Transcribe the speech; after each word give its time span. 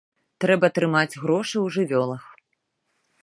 Трэба 0.43 0.69
трымаць 0.77 1.19
грошы 1.25 1.55
ў 1.65 1.77
жывёлах. 1.77 2.23